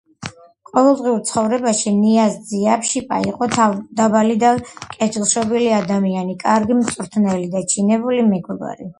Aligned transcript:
ყოველდღიურ 0.67 1.17
ცხოვრებაში 1.31 1.91
ნიაზ 1.97 2.37
ძიაპშიპა 2.51 3.19
იყო 3.31 3.47
თავმდაბალი 3.55 4.37
და 4.43 4.53
კეთილშობილი 4.95 5.67
ადამიანი, 5.81 6.35
კარგი 6.45 6.79
მწვრთნელი 6.79 7.51
და 7.57 7.61
ჩინებული 7.75 8.25
მეგობარი. 8.31 8.89